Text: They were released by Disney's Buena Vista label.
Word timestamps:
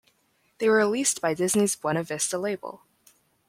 They 0.57 0.67
were 0.67 0.77
released 0.77 1.21
by 1.21 1.35
Disney's 1.35 1.75
Buena 1.75 2.01
Vista 2.01 2.39
label. 2.39 2.81